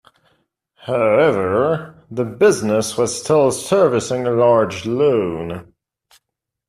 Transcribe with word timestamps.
However, 0.87 1.93
the 2.09 2.25
business 2.25 2.97
was 2.97 3.19
still 3.21 3.51
servicing 3.51 4.25
a 4.25 4.31
large 4.31 4.87
loan. 4.87 5.71